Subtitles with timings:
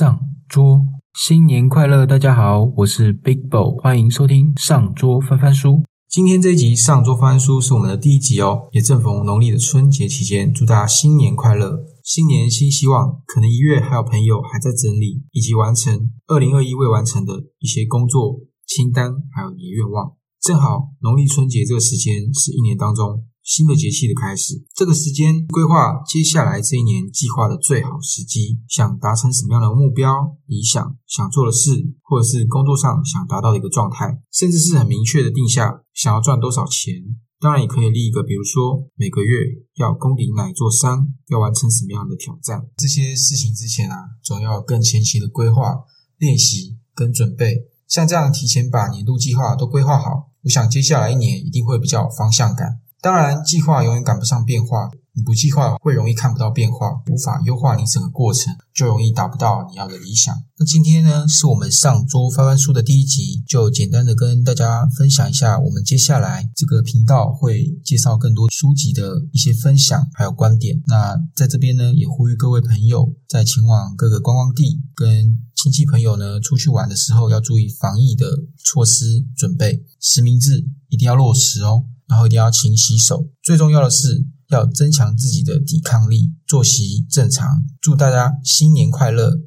[0.00, 0.18] 上
[0.48, 0.80] 桌，
[1.12, 2.06] 新年快乐！
[2.06, 5.82] 大家好，我是 Big Bo，欢迎收听上桌翻翻书。
[6.08, 13.20] 今天这一集上桌翻翻书是我们的第一集哦，也正逢农历的春节期间，祝大家新年快乐，新年新希望。
[13.26, 20.16] 可能一月还有朋友还在整理以及完成二零二一未完成的一些工作清单，还有你的愿望。
[20.40, 23.26] 正好农历春节这个时间是一年当中。
[23.50, 28.60] 新的节气的开始，这个时间规划接下来这一年计划的最好时机。
[28.68, 36.94] 想达成什么样的目标、理想、想做的事，或者是工作上想达到的一个状态，甚至是很明确的定下想要赚多少钱。
[37.40, 39.34] 当然，也可以立一个，比如说每个月
[39.74, 42.68] 要攻顶哪一座山，要完成什么样的挑战。
[42.76, 45.74] 这些事情之前啊，总要更前期的规划、
[46.18, 47.66] 练习跟准备。
[47.88, 52.78] 像这样提前把年度计划都规划好，我想接下来一年一定会比较有方向感。
[53.02, 54.90] 当然，计划永远赶不上变化。
[55.12, 60.32] 你不计划，会容易看不到变化，无法优化你整个过程，就容易达不到你要的理想。
[60.56, 70.80] 那今天呢，是我们上桌翻翻书的第一集，就简单的跟大家分享一下，我们接下来这个频道会介绍更多书籍的一些分享，还有观点。
[70.86, 78.26] 那在这边呢，也呼吁各位朋友，在前往各个观光地跟亲戚朋友呢出去玩的时候，要注意防疫的
[78.64, 81.86] 措施，准备实名制一定要落实哦。
[82.10, 87.62] 然后一定要勤洗手，最重要的是要增强自己的抵抗力，作息正常。
[87.80, 89.30] 祝大家新年快乐，